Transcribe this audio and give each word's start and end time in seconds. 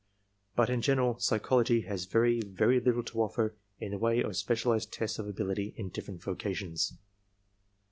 But 0.55 0.71
in 0.71 0.81
general, 0.81 1.19
psychology 1.19 1.81
has 1.81 2.05
very, 2.05 2.41
very 2.41 2.79
little 2.79 3.03
to 3.03 3.13
oflfer 3.19 3.53
in 3.79 3.91
the 3.91 3.99
way 3.99 4.19
of 4.23 4.35
specialized 4.35 4.91
tests 4.91 5.19
of 5.19 5.27
ability 5.27 5.75
in 5.77 5.89
different 5.89 6.23
vocations. 6.23 6.93